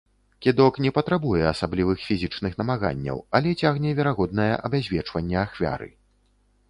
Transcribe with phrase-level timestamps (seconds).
[0.43, 5.89] Кідок не патрабуе асаблівых фізічных намаганняў, але цягне верагоднае абязвечванне ахвяры.